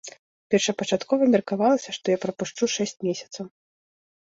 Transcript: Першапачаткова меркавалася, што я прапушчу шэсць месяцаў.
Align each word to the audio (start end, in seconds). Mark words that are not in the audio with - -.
Першапачаткова 0.53 1.23
меркавалася, 1.35 1.95
што 1.99 2.05
я 2.17 2.21
прапушчу 2.25 2.73
шэсць 2.79 2.99
месяцаў. 3.11 3.45